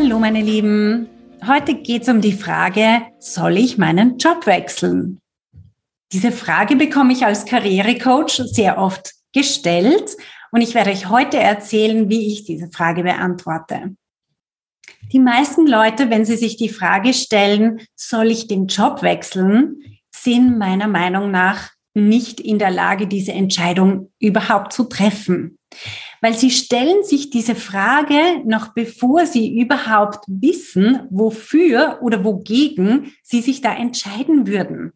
[0.00, 1.08] Hallo meine Lieben,
[1.44, 5.18] heute geht es um die Frage, soll ich meinen Job wechseln?
[6.12, 10.16] Diese Frage bekomme ich als Karrierecoach sehr oft gestellt
[10.52, 13.96] und ich werde euch heute erzählen, wie ich diese Frage beantworte.
[15.12, 19.82] Die meisten Leute, wenn sie sich die Frage stellen, soll ich den Job wechseln,
[20.14, 25.58] sind meiner Meinung nach nicht in der Lage, diese Entscheidung überhaupt zu treffen
[26.20, 33.40] weil sie stellen sich diese Frage noch bevor sie überhaupt wissen, wofür oder wogegen sie
[33.40, 34.92] sich da entscheiden würden.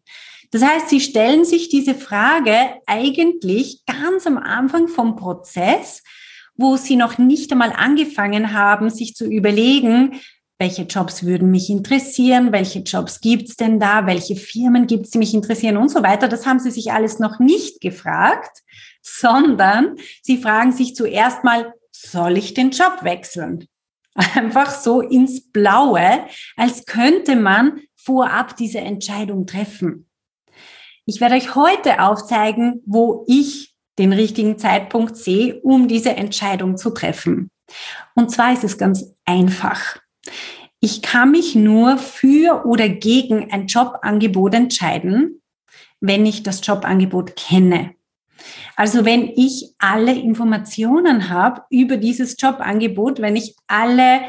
[0.51, 6.03] Das heißt, sie stellen sich diese Frage eigentlich ganz am Anfang vom Prozess,
[6.55, 10.19] wo sie noch nicht einmal angefangen haben, sich zu überlegen,
[10.59, 15.33] welche Jobs würden mich interessieren, welche Jobs gibt's denn da, welche Firmen gibt's, die mich
[15.33, 16.27] interessieren und so weiter.
[16.27, 18.59] Das haben sie sich alles noch nicht gefragt,
[19.01, 23.67] sondern sie fragen sich zuerst mal, soll ich den Job wechseln?
[24.15, 30.07] Einfach so ins Blaue, als könnte man vorab diese Entscheidung treffen.
[31.05, 36.91] Ich werde euch heute aufzeigen, wo ich den richtigen Zeitpunkt sehe, um diese Entscheidung zu
[36.91, 37.49] treffen.
[38.15, 39.97] Und zwar ist es ganz einfach.
[40.79, 45.41] Ich kann mich nur für oder gegen ein Jobangebot entscheiden,
[46.01, 47.95] wenn ich das Jobangebot kenne.
[48.75, 54.21] Also wenn ich alle Informationen habe über dieses Jobangebot, wenn ich alle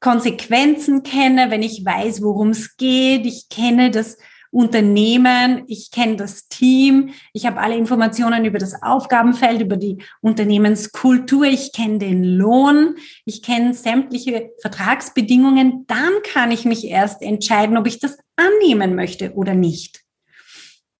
[0.00, 4.18] Konsequenzen kenne, wenn ich weiß, worum es geht, ich kenne das
[4.52, 11.44] Unternehmen, ich kenne das Team, ich habe alle Informationen über das Aufgabenfeld, über die Unternehmenskultur,
[11.46, 17.86] ich kenne den Lohn, ich kenne sämtliche Vertragsbedingungen, dann kann ich mich erst entscheiden, ob
[17.86, 20.02] ich das annehmen möchte oder nicht.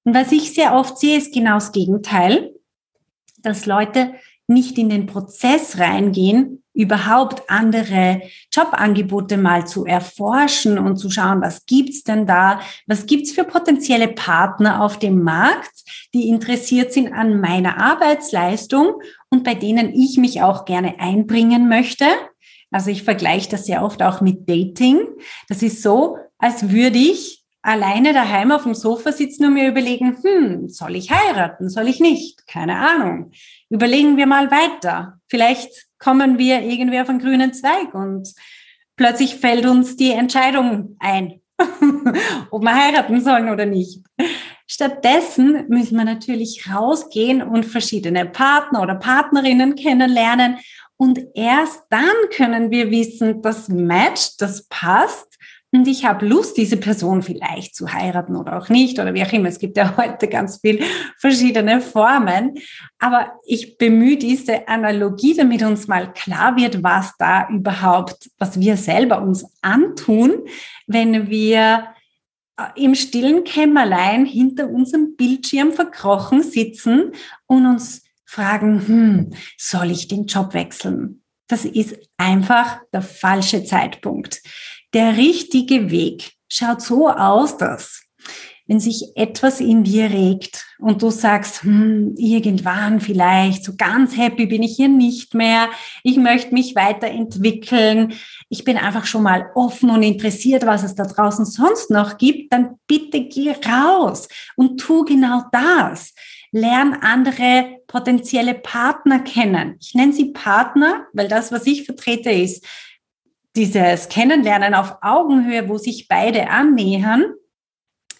[0.05, 2.53] Und was ich sehr oft sehe, ist genau das Gegenteil
[3.43, 4.15] dass Leute
[4.47, 8.23] nicht in den Prozess reingehen, überhaupt andere
[8.53, 14.09] Jobangebote mal zu erforschen und zu schauen, was gibt's denn da, was gibt's für potenzielle
[14.09, 15.85] Partner auf dem Markt,
[16.15, 18.95] die interessiert sind an meiner Arbeitsleistung
[19.31, 22.07] und bei denen ich mich auch gerne einbringen möchte.
[22.71, 25.01] Also ich vergleiche das sehr oft auch mit Dating.
[25.49, 30.17] Das ist so, als würde ich alleine daheim auf dem Sofa sitzen und mir überlegen,
[30.21, 32.47] hm, soll ich heiraten, soll ich nicht?
[32.47, 33.31] Keine Ahnung.
[33.71, 35.21] Überlegen wir mal weiter.
[35.29, 38.33] Vielleicht kommen wir irgendwie auf einen grünen Zweig und
[38.97, 41.41] plötzlich fällt uns die Entscheidung ein,
[42.51, 44.01] ob wir heiraten sollen oder nicht.
[44.67, 50.59] Stattdessen müssen wir natürlich rausgehen und verschiedene Partner oder Partnerinnen kennenlernen.
[50.97, 55.32] Und erst dann können wir wissen, das matcht, das passt
[55.75, 59.33] und ich habe Lust, diese Person vielleicht zu heiraten oder auch nicht oder wie auch
[59.33, 59.49] immer.
[59.49, 60.85] Es gibt ja heute ganz viel
[61.17, 62.59] verschiedene Formen.
[62.99, 68.77] Aber ich bemühe diese Analogie, damit uns mal klar wird, was da überhaupt, was wir
[68.77, 70.45] selber uns antun,
[70.87, 71.87] wenn wir
[72.59, 77.13] äh, im stillen Kämmerlein hinter unserem Bildschirm verkrochen sitzen
[77.47, 81.23] und uns fragen, hm, soll ich den Job wechseln?
[81.49, 84.43] Das ist einfach der falsche Zeitpunkt.
[84.95, 88.03] Der richtige Weg schaut so aus, dass
[88.67, 94.47] wenn sich etwas in dir regt und du sagst, hm, irgendwann vielleicht, so ganz happy
[94.47, 95.69] bin ich hier nicht mehr,
[96.05, 98.15] ich möchte mich weiterentwickeln,
[98.49, 102.53] ich bin einfach schon mal offen und interessiert, was es da draußen sonst noch gibt,
[102.53, 106.15] dann bitte geh raus und tu genau das.
[106.55, 109.77] Lern andere potenzielle Partner kennen.
[109.81, 112.67] Ich nenne sie Partner, weil das, was ich vertrete, ist
[113.57, 117.25] dieses Kennenlernen auf Augenhöhe, wo sich beide annähern,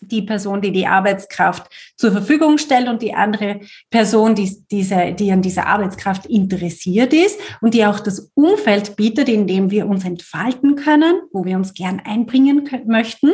[0.03, 5.31] die Person, die die Arbeitskraft zur Verfügung stellt und die andere Person, die, diese, die
[5.31, 10.05] an dieser Arbeitskraft interessiert ist und die auch das Umfeld bietet, in dem wir uns
[10.05, 13.31] entfalten können, wo wir uns gern einbringen möchten.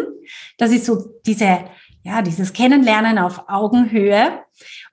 [0.59, 1.65] Das ist so diese,
[2.05, 4.43] ja, dieses Kennenlernen auf Augenhöhe.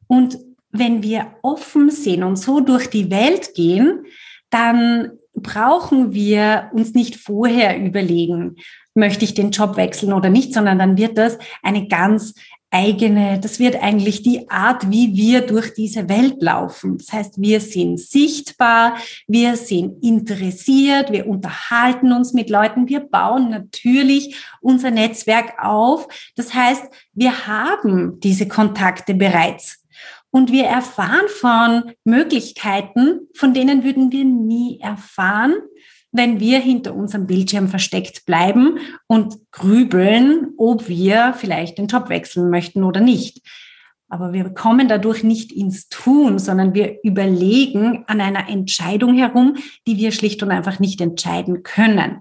[0.08, 0.38] Und
[0.72, 4.06] wenn wir offen sind und so durch die Welt gehen,
[4.50, 8.56] dann brauchen wir uns nicht vorher überlegen,
[8.94, 12.34] möchte ich den Job wechseln oder nicht, sondern dann wird das eine ganz
[12.72, 16.98] eigene, das wird eigentlich die Art, wie wir durch diese Welt laufen.
[16.98, 18.98] Das heißt, wir sind sichtbar,
[19.28, 26.08] wir sind interessiert, wir unterhalten uns mit Leuten, wir bauen natürlich unser Netzwerk auf.
[26.36, 26.84] Das heißt,
[27.14, 29.85] wir haben diese Kontakte bereits.
[30.36, 35.54] Und wir erfahren von Möglichkeiten, von denen würden wir nie erfahren,
[36.12, 42.50] wenn wir hinter unserem Bildschirm versteckt bleiben und grübeln, ob wir vielleicht den Job wechseln
[42.50, 43.48] möchten oder nicht.
[44.10, 49.56] Aber wir kommen dadurch nicht ins Tun, sondern wir überlegen an einer Entscheidung herum,
[49.88, 52.20] die wir schlicht und einfach nicht entscheiden können.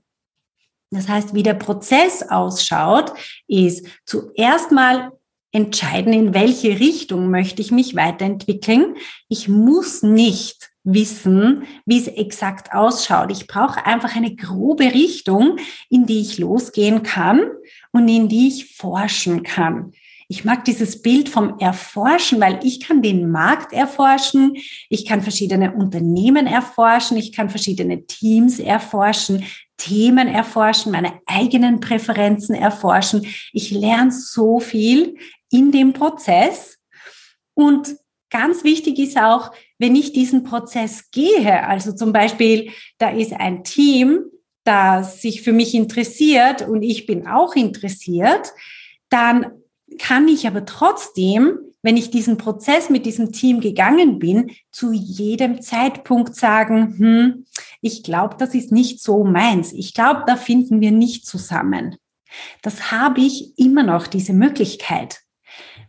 [0.92, 3.12] Das heißt, wie der Prozess ausschaut,
[3.48, 5.10] ist zuerst mal
[5.54, 8.96] entscheiden, in welche Richtung möchte ich mich weiterentwickeln.
[9.28, 13.30] Ich muss nicht wissen, wie es exakt ausschaut.
[13.30, 15.56] Ich brauche einfach eine grobe Richtung,
[15.88, 17.40] in die ich losgehen kann
[17.92, 19.92] und in die ich forschen kann.
[20.28, 24.56] Ich mag dieses Bild vom Erforschen, weil ich kann den Markt erforschen,
[24.88, 29.44] ich kann verschiedene Unternehmen erforschen, ich kann verschiedene Teams erforschen,
[29.76, 33.26] Themen erforschen, meine eigenen Präferenzen erforschen.
[33.52, 35.16] Ich lerne so viel
[35.50, 36.78] in dem Prozess
[37.54, 37.96] und
[38.34, 43.62] Ganz wichtig ist auch, wenn ich diesen Prozess gehe, also zum Beispiel, da ist ein
[43.62, 44.24] Team,
[44.64, 48.52] das sich für mich interessiert und ich bin auch interessiert,
[49.08, 49.52] dann
[49.98, 55.60] kann ich aber trotzdem, wenn ich diesen Prozess mit diesem Team gegangen bin, zu jedem
[55.60, 57.46] Zeitpunkt sagen, hm,
[57.80, 59.72] ich glaube, das ist nicht so meins.
[59.72, 61.96] Ich glaube, da finden wir nicht zusammen.
[62.62, 65.20] Das habe ich immer noch, diese Möglichkeit.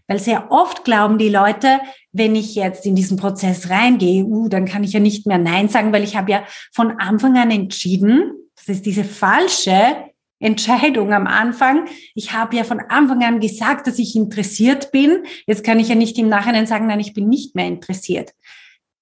[0.08, 1.80] Weil sehr oft glauben die Leute,
[2.12, 5.70] wenn ich jetzt in diesen Prozess reingehe, uh, dann kann ich ja nicht mehr Nein
[5.70, 9.96] sagen, weil ich habe ja von Anfang an entschieden, das ist diese falsche
[10.40, 11.88] Entscheidung am Anfang.
[12.14, 15.24] Ich habe ja von Anfang an gesagt, dass ich interessiert bin.
[15.48, 18.32] Jetzt kann ich ja nicht im Nachhinein sagen, nein, ich bin nicht mehr interessiert.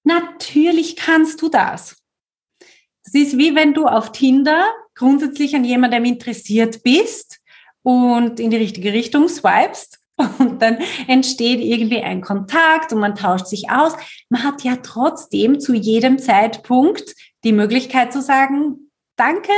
[0.04, 1.96] Natürlich kannst du das.
[3.04, 4.64] Das ist wie wenn du auf Tinder
[4.94, 7.40] grundsätzlich an jemandem interessiert bist
[7.82, 9.98] und in die richtige Richtung swipest
[10.38, 10.78] und dann
[11.08, 13.94] entsteht irgendwie ein Kontakt und man tauscht sich aus.
[14.28, 19.52] Man hat ja trotzdem zu jedem Zeitpunkt die Möglichkeit zu sagen, danke,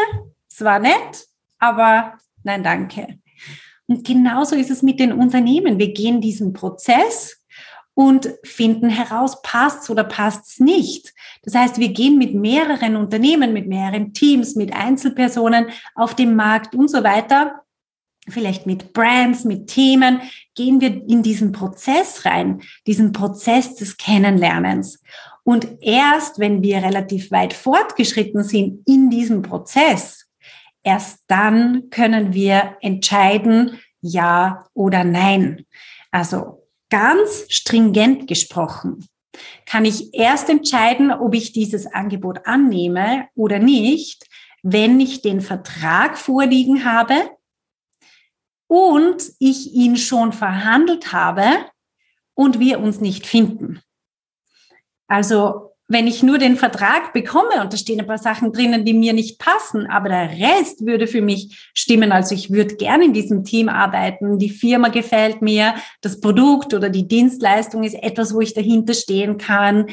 [0.50, 1.26] es war nett,
[1.58, 3.18] aber nein, danke.
[3.86, 5.78] Und genauso ist es mit den Unternehmen.
[5.78, 7.44] Wir gehen diesen Prozess
[7.94, 11.14] und finden heraus, passt es oder passt es nicht.
[11.42, 16.74] Das heißt, wir gehen mit mehreren Unternehmen, mit mehreren Teams, mit Einzelpersonen auf dem Markt
[16.74, 17.62] und so weiter
[18.28, 20.20] vielleicht mit Brands, mit Themen,
[20.54, 25.02] gehen wir in diesen Prozess rein, diesen Prozess des Kennenlernens.
[25.44, 30.25] Und erst wenn wir relativ weit fortgeschritten sind in diesem Prozess,
[30.86, 35.66] erst dann können wir entscheiden, ja oder nein.
[36.10, 39.06] Also ganz stringent gesprochen
[39.66, 44.24] kann ich erst entscheiden, ob ich dieses Angebot annehme oder nicht,
[44.62, 47.14] wenn ich den Vertrag vorliegen habe,
[48.68, 51.44] und ich ihn schon verhandelt habe
[52.34, 53.80] und wir uns nicht finden.
[55.06, 58.94] Also wenn ich nur den Vertrag bekomme und da stehen ein paar Sachen drinnen, die
[58.94, 62.10] mir nicht passen, aber der Rest würde für mich stimmen.
[62.10, 66.90] Also ich würde gerne in diesem Team arbeiten, die Firma gefällt mir, das Produkt oder
[66.90, 69.86] die Dienstleistung ist etwas, wo ich dahinter stehen kann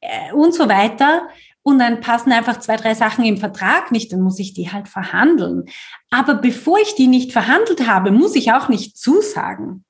[0.00, 1.28] äh, und so weiter
[1.62, 4.88] und dann passen einfach zwei, drei Sachen im Vertrag nicht, dann muss ich die halt
[4.88, 5.64] verhandeln.
[6.10, 9.84] Aber bevor ich die nicht verhandelt habe, muss ich auch nicht zusagen.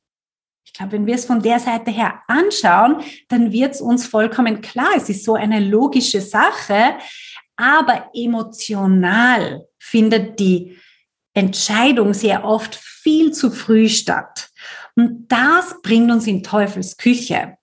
[0.77, 2.97] Glaube, wenn wir es von der Seite her anschauen,
[3.29, 4.91] dann wird es uns vollkommen klar.
[4.97, 6.97] Es ist so eine logische Sache,
[7.57, 10.77] aber emotional findet die
[11.33, 14.51] Entscheidung sehr oft viel zu früh statt.
[14.97, 17.57] Und das bringt uns in Teufels Küche.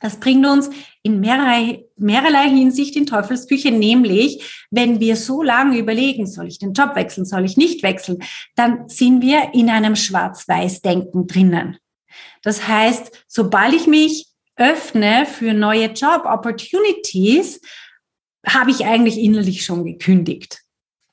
[0.00, 0.68] Das bringt uns
[1.02, 6.74] in mehrerlei, mehrerlei Hinsicht in Teufelsküche, nämlich wenn wir so lange überlegen, soll ich den
[6.74, 8.18] Job wechseln, soll ich nicht wechseln,
[8.56, 11.78] dann sind wir in einem Schwarz-Weiß-Denken drinnen.
[12.46, 17.60] Das heißt, sobald ich mich öffne für neue Job-Opportunities,
[18.46, 20.62] habe ich eigentlich innerlich schon gekündigt.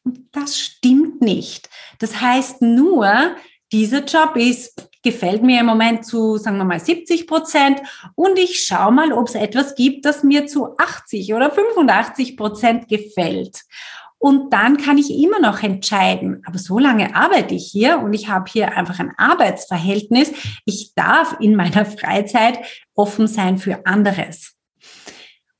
[0.03, 1.71] Und das stimmt nicht.
[1.97, 3.35] Das heißt nur,
[3.71, 7.81] dieser Job ist gefällt mir im Moment zu, sagen wir mal, 70 Prozent
[8.13, 12.87] und ich schaue mal, ob es etwas gibt, das mir zu 80 oder 85 Prozent
[12.87, 13.63] gefällt.
[14.23, 18.29] Und dann kann ich immer noch entscheiden, aber so lange arbeite ich hier und ich
[18.29, 20.31] habe hier einfach ein Arbeitsverhältnis.
[20.63, 22.59] Ich darf in meiner Freizeit
[22.95, 24.53] offen sein für anderes.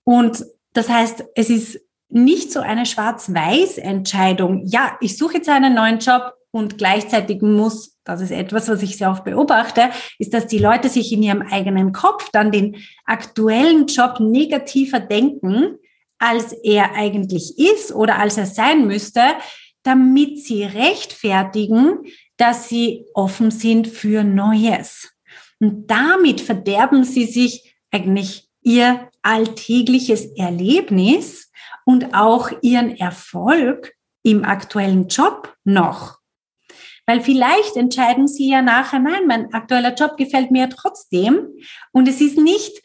[0.06, 4.66] Und das heißt, es ist nicht so eine Schwarz-Weiß-Entscheidung.
[4.66, 8.96] Ja, ich suche jetzt einen neuen Job und gleichzeitig muss, das ist etwas, was ich
[8.96, 9.90] sehr oft beobachte,
[10.20, 15.80] ist, dass die Leute sich in ihrem eigenen Kopf dann den aktuellen Job negativer denken,
[16.24, 19.22] als er eigentlich ist oder als er sein müsste,
[19.84, 22.06] damit sie rechtfertigen,
[22.38, 25.12] dass sie offen sind für Neues.
[25.60, 31.52] Und damit verderben sie sich eigentlich ihr alltägliches Erlebnis
[31.84, 36.20] und auch ihren Erfolg im aktuellen Job noch.
[37.06, 41.50] Weil vielleicht entscheiden sie ja nachher, nein, mein aktueller Job gefällt mir trotzdem.
[41.92, 42.82] Und es ist nicht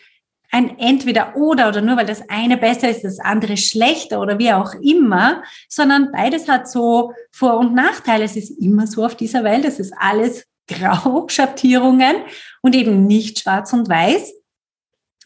[0.51, 4.53] ein entweder oder oder nur weil das eine besser ist, das andere schlechter oder wie
[4.53, 8.25] auch immer, sondern beides hat so Vor- und Nachteile.
[8.25, 12.17] Es ist immer so auf dieser Welt, es ist alles Grauschattierungen
[12.63, 14.35] und eben nicht schwarz und weiß.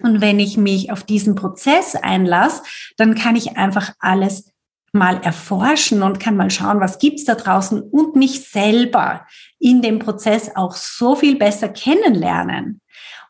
[0.01, 2.63] Und wenn ich mich auf diesen Prozess einlasse,
[2.97, 4.53] dann kann ich einfach alles
[4.93, 9.27] mal erforschen und kann mal schauen, was gibt's da draußen und mich selber
[9.59, 12.82] in dem Prozess auch so viel besser kennenlernen.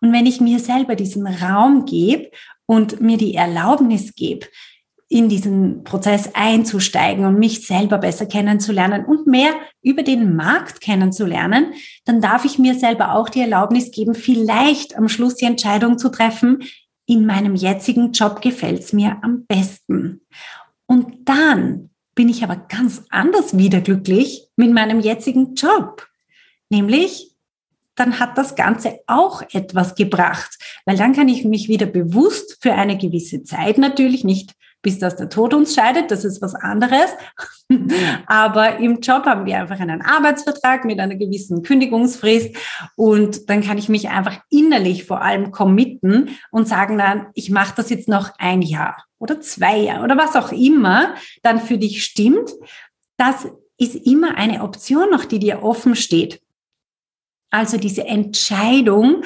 [0.02, 2.30] Und wenn ich mir selber diesen Raum gebe
[2.66, 4.46] und mir die Erlaubnis gebe,
[5.08, 11.74] in diesen Prozess einzusteigen und mich selber besser kennenzulernen und mehr über den Markt kennenzulernen,
[12.04, 16.08] dann darf ich mir selber auch die Erlaubnis geben, vielleicht am Schluss die Entscheidung zu
[16.08, 16.64] treffen,
[17.06, 20.22] in meinem jetzigen Job gefällt's mir am besten.
[20.86, 26.06] Und dann bin ich aber ganz anders wieder glücklich mit meinem jetzigen Job.
[26.70, 27.31] Nämlich,
[27.94, 32.72] dann hat das Ganze auch etwas gebracht, weil dann kann ich mich wieder bewusst für
[32.72, 37.10] eine gewisse Zeit natürlich nicht bis dass der Tod uns scheidet, das ist was anderes.
[38.26, 42.54] Aber im Job haben wir einfach einen Arbeitsvertrag mit einer gewissen Kündigungsfrist
[42.96, 47.74] und dann kann ich mich einfach innerlich vor allem committen und sagen dann, ich mache
[47.76, 52.04] das jetzt noch ein Jahr oder zwei Jahre oder was auch immer dann für dich
[52.04, 52.50] stimmt.
[53.16, 53.46] Das
[53.78, 56.41] ist immer eine Option noch, die dir offen steht.
[57.52, 59.22] Also diese Entscheidung,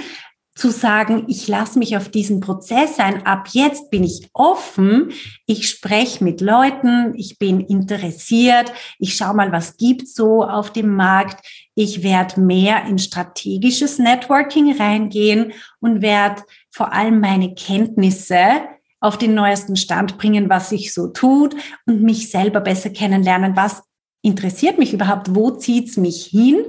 [0.56, 5.12] zu sagen, ich lasse mich auf diesen Prozess ein, ab jetzt bin ich offen,
[5.44, 10.96] ich spreche mit Leuten, ich bin interessiert, ich schaue mal, was gibt so auf dem
[10.96, 18.62] Markt, ich werde mehr in strategisches Networking reingehen und werde vor allem meine Kenntnisse
[18.98, 21.54] auf den neuesten Stand bringen, was sich so tut
[21.84, 23.82] und mich selber besser kennenlernen, was
[24.22, 26.64] interessiert mich überhaupt, wo zieht's mich hin,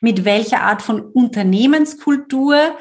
[0.00, 2.76] mit welcher Art von Unternehmenskultur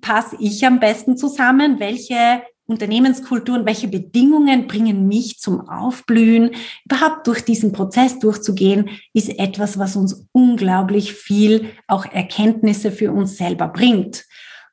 [0.00, 1.80] passe ich am besten zusammen?
[1.80, 6.52] Welche Unternehmenskulturen, welche Bedingungen bringen mich zum Aufblühen?
[6.84, 13.36] Überhaupt durch diesen Prozess durchzugehen, ist etwas, was uns unglaublich viel auch Erkenntnisse für uns
[13.36, 14.24] selber bringt.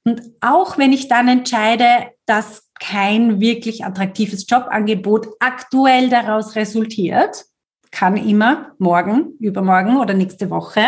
[0.03, 7.45] Und auch wenn ich dann entscheide, dass kein wirklich attraktives Jobangebot aktuell daraus resultiert,
[7.91, 10.81] kann immer morgen, übermorgen oder nächste Woche,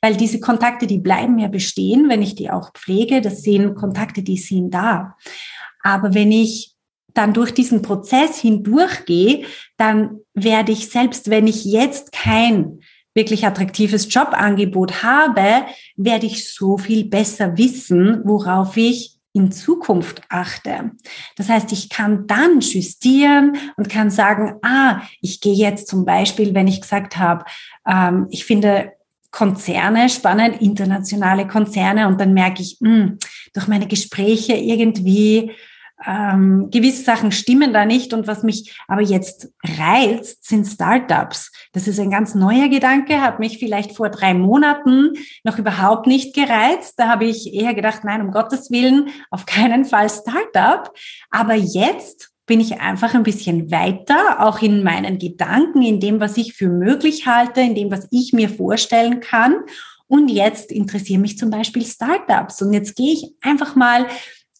[0.00, 3.20] weil diese Kontakte, die bleiben ja bestehen, wenn ich die auch pflege.
[3.20, 5.16] Das sind Kontakte, die sind da.
[5.82, 6.74] Aber wenn ich
[7.14, 9.44] dann durch diesen Prozess hindurchgehe,
[9.76, 12.80] dann werde ich selbst, wenn ich jetzt kein
[13.14, 20.92] wirklich attraktives Jobangebot habe, werde ich so viel besser wissen, worauf ich in Zukunft achte.
[21.36, 26.54] Das heißt, ich kann dann justieren und kann sagen, ah, ich gehe jetzt zum Beispiel,
[26.54, 27.44] wenn ich gesagt habe,
[27.86, 28.92] ähm, ich finde
[29.30, 33.18] Konzerne spannend, internationale Konzerne und dann merke ich, mh, hm,
[33.54, 35.52] durch meine Gespräche irgendwie
[36.06, 41.50] ähm, gewisse Sachen stimmen da nicht und was mich aber jetzt reizt, sind Startups.
[41.72, 45.12] Das ist ein ganz neuer Gedanke, hat mich vielleicht vor drei Monaten
[45.44, 46.94] noch überhaupt nicht gereizt.
[46.98, 50.92] Da habe ich eher gedacht, nein, um Gottes Willen, auf keinen Fall Startup.
[51.30, 56.36] Aber jetzt bin ich einfach ein bisschen weiter, auch in meinen Gedanken, in dem, was
[56.36, 59.56] ich für möglich halte, in dem, was ich mir vorstellen kann.
[60.08, 62.60] Und jetzt interessieren mich zum Beispiel Startups.
[62.60, 64.06] Und jetzt gehe ich einfach mal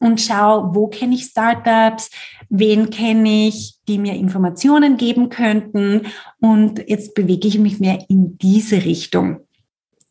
[0.02, 2.11] und schaue, wo kenne ich Startups,
[2.49, 6.06] wen kenne ich, die mir Informationen geben könnten.
[6.40, 9.40] Und jetzt bewege ich mich mehr in diese Richtung.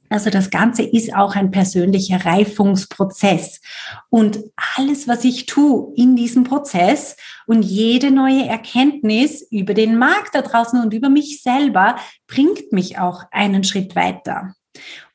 [0.10, 3.62] Also das Ganze ist auch ein persönlicher Reifungsprozess.
[4.10, 4.40] Und
[4.76, 7.16] alles, was ich tue in diesem Prozess
[7.48, 11.96] und jede neue Erkenntnis über den Markt da draußen und über mich selber
[12.28, 14.54] bringt mich auch einen Schritt weiter.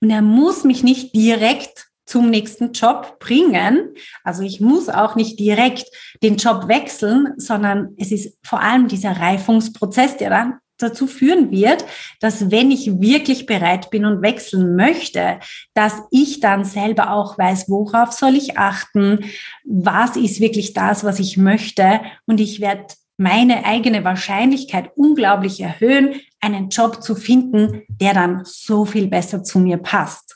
[0.00, 3.95] Und er muss mich nicht direkt zum nächsten Job bringen.
[4.25, 5.85] Also ich muss auch nicht direkt
[6.23, 11.85] den Job wechseln, sondern es ist vor allem dieser Reifungsprozess, der dann dazu führen wird,
[12.21, 15.41] dass wenn ich wirklich bereit bin und wechseln möchte,
[15.75, 19.25] dass ich dann selber auch weiß, worauf soll ich achten,
[19.65, 26.21] was ist wirklich das, was ich möchte und ich werde meine eigene Wahrscheinlichkeit unglaublich erhöhen,
[26.41, 30.36] einen Job zu finden, der dann so viel besser zu mir passt.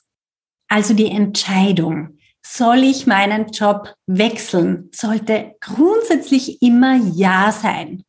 [0.71, 8.05] Also die Entscheidung, soll ich meinen Job wechseln, sollte grundsätzlich immer Ja sein.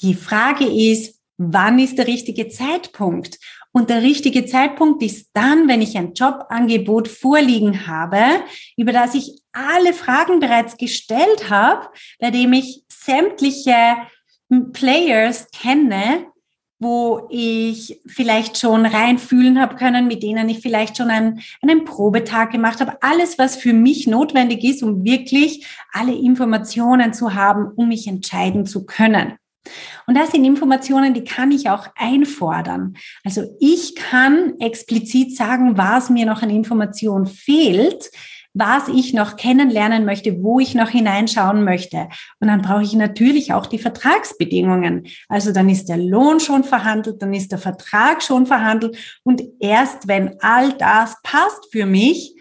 [0.00, 3.38] Die Frage ist, wann ist der richtige Zeitpunkt?
[3.72, 8.42] Und der richtige Zeitpunkt ist dann, wenn ich ein Jobangebot vorliegen habe,
[8.76, 11.88] über das ich alle Fragen bereits gestellt habe,
[12.18, 13.96] bei dem ich sämtliche
[14.72, 16.26] Players kenne,
[16.80, 22.50] wo ich vielleicht schon reinfühlen habe können, mit denen ich vielleicht schon einen, einen Probetag
[22.50, 22.96] gemacht habe.
[23.02, 28.64] Alles, was für mich notwendig ist, um wirklich alle Informationen zu haben, um mich entscheiden
[28.64, 29.34] zu können.
[30.06, 32.96] Und das sind Informationen, die kann ich auch einfordern.
[33.24, 38.10] Also ich kann explizit sagen, was mir noch an Information fehlt,
[38.52, 42.08] was ich noch kennenlernen möchte, wo ich noch hineinschauen möchte.
[42.40, 45.06] Und dann brauche ich natürlich auch die Vertragsbedingungen.
[45.28, 48.96] Also dann ist der Lohn schon verhandelt, dann ist der Vertrag schon verhandelt.
[49.22, 52.34] Und erst wenn all das passt für mich,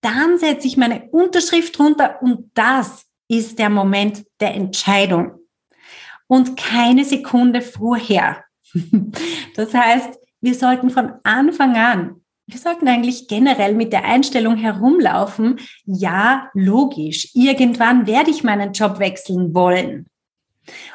[0.00, 5.32] dann setze ich meine Unterschrift runter und das ist der Moment der Entscheidung.
[6.26, 8.44] Und keine Sekunde vorher.
[9.54, 15.60] Das heißt, wir sollten von Anfang an wir sollten eigentlich generell mit der Einstellung herumlaufen,
[15.84, 20.06] ja, logisch, irgendwann werde ich meinen Job wechseln wollen.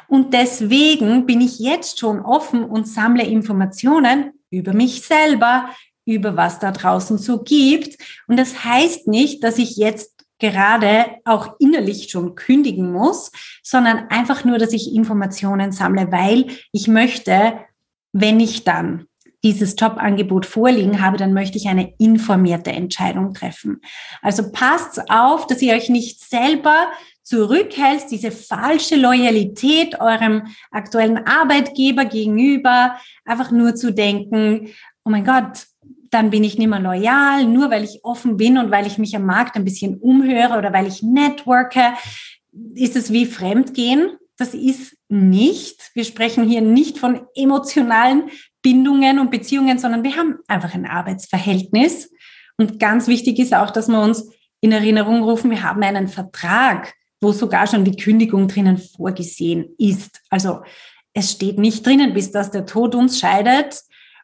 [0.06, 5.68] Und deswegen bin ich jetzt schon offen und sammle Informationen über mich selber,
[6.06, 7.98] über was da draußen so gibt.
[8.26, 13.30] Und das heißt nicht, dass ich jetzt gerade auch innerlich schon kündigen muss,
[13.62, 17.58] sondern einfach nur, dass ich Informationen sammle, weil ich möchte,
[18.12, 19.06] wenn ich dann
[19.48, 23.80] dieses Jobangebot vorliegen habe, dann möchte ich eine informierte Entscheidung treffen.
[24.20, 26.88] Also passt auf, dass ihr euch nicht selber
[27.22, 34.68] zurückhält, diese falsche Loyalität eurem aktuellen Arbeitgeber gegenüber, einfach nur zu denken,
[35.04, 35.66] oh mein Gott,
[36.10, 39.16] dann bin ich nicht mehr loyal, nur weil ich offen bin und weil ich mich
[39.16, 41.94] am Markt ein bisschen umhöre oder weil ich networke,
[42.74, 44.10] ist es wie Fremdgehen.
[44.36, 45.90] Das ist nicht.
[45.94, 48.30] Wir sprechen hier nicht von emotionalen
[48.62, 52.10] Bindungen und Beziehungen, sondern wir haben einfach ein Arbeitsverhältnis.
[52.56, 56.94] Und ganz wichtig ist auch, dass wir uns in Erinnerung rufen, wir haben einen Vertrag,
[57.20, 60.20] wo sogar schon die Kündigung drinnen vorgesehen ist.
[60.30, 60.60] Also
[61.12, 63.80] es steht nicht drinnen, bis dass der Tod uns scheidet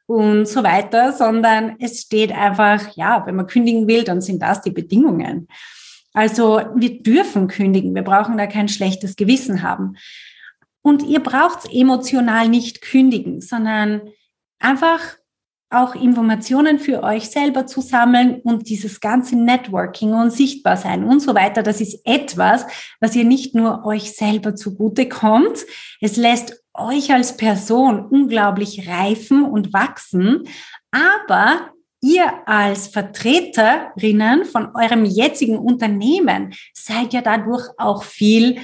[0.07, 4.61] und so weiter, sondern es steht einfach, ja, wenn man kündigen will, dann sind das
[4.63, 5.49] die Bedingungen.
[6.13, 9.97] Also wir dürfen kündigen, wir brauchen da kein schlechtes Gewissen haben.
[10.83, 14.03] Und ihr braucht emotional nicht kündigen, sondern
[14.59, 15.01] einfach
[15.71, 21.21] auch Informationen für euch selber zu sammeln und dieses ganze Networking und sichtbar sein und
[21.21, 22.65] so weiter, das ist etwas,
[23.01, 25.65] was ihr nicht nur euch selber zugute kommt,
[26.01, 30.45] es lässt euch als Person unglaublich reifen und wachsen,
[30.91, 38.59] aber ihr als Vertreterinnen von eurem jetzigen Unternehmen seid ja dadurch auch viel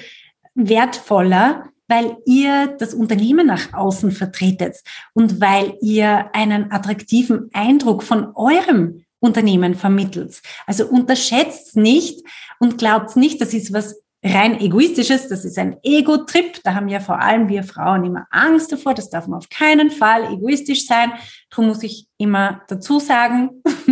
[0.54, 4.76] wertvoller, weil ihr das Unternehmen nach außen vertretet
[5.12, 10.40] und weil ihr einen attraktiven Eindruck von eurem Unternehmen vermittelt.
[10.66, 12.24] Also unterschätzt nicht
[12.60, 16.62] und glaubt nicht, das ist was rein egoistisches, das ist ein Ego-Trip.
[16.62, 18.94] Da haben ja vor allem wir Frauen immer Angst davor.
[18.94, 21.12] Das darf man auf keinen Fall egoistisch sein.
[21.50, 23.62] Darum muss ich immer dazu sagen,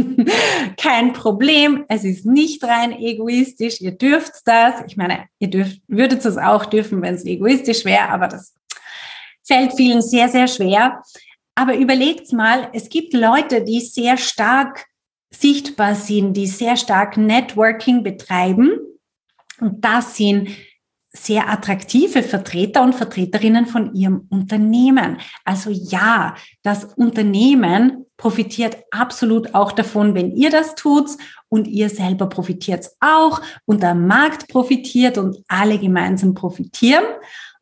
[0.77, 1.85] kein Problem.
[1.89, 3.81] Es ist nicht rein egoistisch.
[3.81, 4.83] Ihr dürft das.
[4.87, 8.55] Ich meine, ihr dürft, würdet es auch dürfen, wenn es egoistisch wäre, aber das
[9.47, 11.03] fällt vielen sehr, sehr schwer.
[11.55, 14.87] Aber überlegt mal, es gibt Leute, die sehr stark
[15.31, 18.71] sichtbar sind, die sehr stark Networking betreiben
[19.61, 20.51] und das sind
[21.11, 25.19] sehr attraktive Vertreter und Vertreterinnen von ihrem Unternehmen.
[25.45, 31.09] Also ja, das Unternehmen profitiert absolut auch davon, wenn ihr das tut
[31.49, 37.05] und ihr selber profitiert auch und der Markt profitiert und alle gemeinsam profitieren.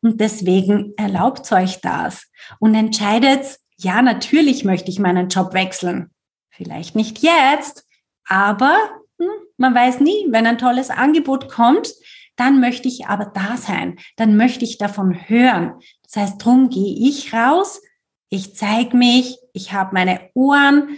[0.01, 2.27] Und deswegen erlaubt euch das
[2.59, 6.09] und entscheidet, ja, natürlich möchte ich meinen Job wechseln.
[6.49, 7.85] Vielleicht nicht jetzt,
[8.25, 8.75] aber
[9.19, 11.93] hm, man weiß nie, wenn ein tolles Angebot kommt,
[12.35, 15.79] dann möchte ich aber da sein, dann möchte ich davon hören.
[16.03, 17.81] Das heißt, drum gehe ich raus,
[18.29, 20.97] ich zeige mich, ich habe meine Ohren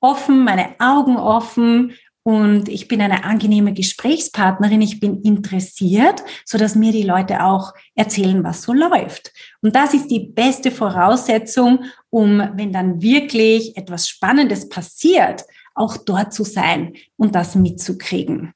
[0.00, 1.92] offen, meine Augen offen
[2.22, 7.74] und ich bin eine angenehme Gesprächspartnerin, ich bin interessiert, so dass mir die Leute auch
[7.94, 9.32] erzählen, was so läuft.
[9.60, 16.32] Und das ist die beste Voraussetzung, um, wenn dann wirklich etwas Spannendes passiert, auch dort
[16.32, 18.54] zu sein und das mitzukriegen.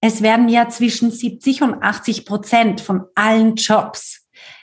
[0.00, 4.21] Es werden ja zwischen 70 und 80 Prozent von allen Jobs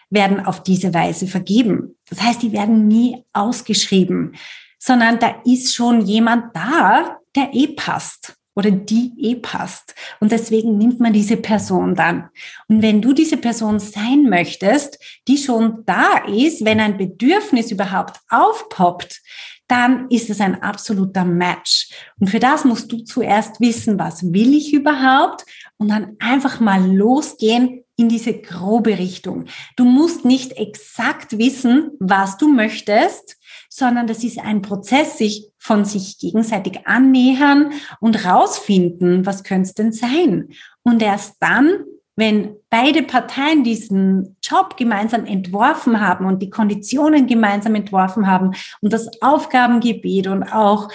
[0.10, 1.98] werden auf diese Weise vergeben.
[2.10, 4.36] Das heißt, die werden nie ausgeschrieben,
[4.78, 9.96] sondern da ist schon jemand da, der eh passt oder die eh passt.
[10.20, 12.30] Und deswegen nimmt man diese Person dann.
[12.68, 18.20] Und wenn du diese Person sein möchtest, die schon da ist, wenn ein Bedürfnis überhaupt
[18.30, 19.22] aufpoppt,
[19.70, 21.90] dann ist es ein absoluter Match.
[22.20, 25.46] Und für das musst du zuerst wissen, was will ich überhaupt?
[25.78, 29.46] Und dann einfach mal losgehen in diese grobe Richtung.
[29.76, 33.38] Du musst nicht exakt wissen, was du möchtest,
[33.70, 39.74] sondern das ist ein Prozess, sich von sich gegenseitig annähern und rausfinden, was könnte es
[39.74, 40.48] denn sein?
[40.82, 41.84] Und erst dann,
[42.16, 48.94] wenn beide Parteien diesen Job gemeinsam entworfen haben und die Konditionen gemeinsam entworfen haben und
[48.94, 50.90] das Aufgabengebiet und auch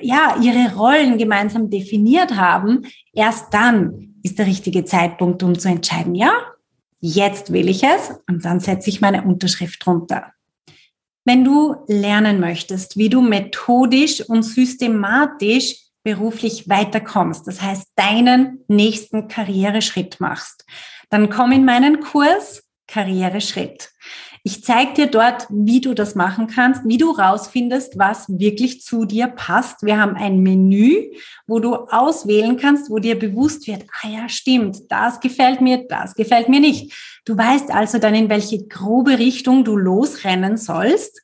[0.00, 6.14] ja, ihre Rollen gemeinsam definiert haben, erst dann ist der richtige Zeitpunkt, um zu entscheiden,
[6.14, 6.32] ja,
[7.00, 10.32] jetzt will ich es und dann setze ich meine Unterschrift drunter.
[11.24, 19.28] Wenn du lernen möchtest, wie du methodisch und systematisch beruflich weiterkommst, das heißt deinen nächsten
[19.28, 20.64] Karriereschritt machst,
[21.10, 23.90] dann komm in meinen Kurs Karriereschritt.
[24.44, 29.04] Ich zeige dir dort, wie du das machen kannst, wie du rausfindest, was wirklich zu
[29.04, 29.84] dir passt.
[29.84, 31.12] Wir haben ein Menü,
[31.46, 36.14] wo du auswählen kannst, wo dir bewusst wird, ah ja, stimmt, das gefällt mir, das
[36.14, 36.92] gefällt mir nicht.
[37.24, 41.22] Du weißt also dann, in welche grobe Richtung du losrennen sollst.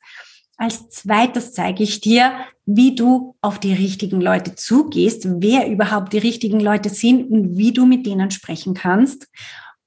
[0.55, 2.31] Als zweites zeige ich dir,
[2.65, 7.73] wie du auf die richtigen Leute zugehst, wer überhaupt die richtigen Leute sind und wie
[7.73, 9.27] du mit denen sprechen kannst.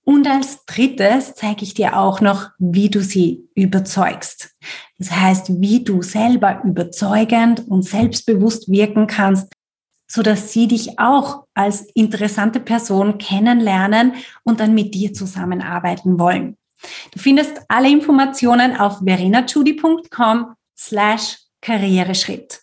[0.05, 4.51] Und als drittes zeige ich dir auch noch, wie du sie überzeugst.
[4.99, 9.53] Das heißt, wie du selber überzeugend und selbstbewusst wirken kannst,
[10.09, 16.57] so dass sie dich auch als interessante Person kennenlernen und dann mit dir zusammenarbeiten wollen.
[17.13, 22.61] Du findest alle Informationen auf verenachudi.com slash Karriereschritt.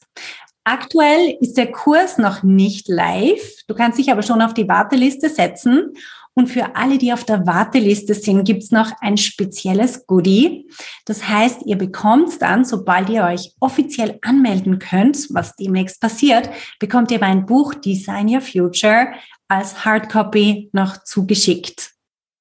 [0.65, 3.63] Aktuell ist der Kurs noch nicht live.
[3.67, 5.93] Du kannst dich aber schon auf die Warteliste setzen
[6.35, 10.69] und für alle, die auf der Warteliste sind, gibt's noch ein spezielles Goodie.
[11.05, 17.11] Das heißt, ihr bekommt dann, sobald ihr euch offiziell anmelden könnt, was demnächst passiert, bekommt
[17.11, 19.09] ihr mein Buch Design Your Future
[19.47, 21.91] als Hardcopy noch zugeschickt.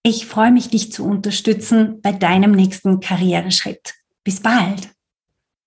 [0.02, 3.94] Ich freue mich, dich zu unterstützen bei deinem nächsten Karriereschritt.
[4.22, 4.97] Bis bald!